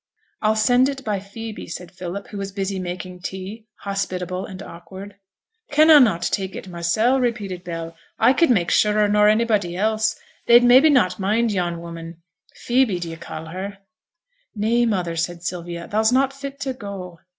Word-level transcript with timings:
'I'll 0.41 0.55
send 0.55 0.89
it 0.89 1.05
by 1.05 1.19
Phoebe,' 1.19 1.67
said 1.67 1.91
Philip, 1.91 2.29
who 2.29 2.37
was 2.39 2.51
busy 2.51 2.79
making 2.79 3.19
tea, 3.19 3.67
hospitable 3.81 4.47
and 4.47 4.63
awkward. 4.63 5.17
'Cannot 5.69 6.07
I 6.25 6.27
take 6.27 6.55
it 6.55 6.67
mysel'?' 6.67 7.21
repeated 7.21 7.63
Bell. 7.63 7.95
'I 8.17 8.33
could 8.33 8.49
make 8.49 8.71
surer 8.71 9.07
nor 9.07 9.27
anybody 9.29 9.77
else; 9.77 10.15
they'd 10.47 10.63
maybe 10.63 10.89
not 10.89 11.19
mind 11.19 11.51
yon 11.51 11.79
woman 11.81 12.23
Phoebe 12.65 12.99
d'ye 12.99 13.15
call 13.15 13.45
her?' 13.49 13.77
'Nay, 14.55 14.87
mother,' 14.87 15.15
said 15.15 15.43
Sylvia, 15.43 15.87
'thou's 15.87 16.11
not 16.11 16.33
fit 16.33 16.59
to 16.61 16.73
go.' 16.73 17.19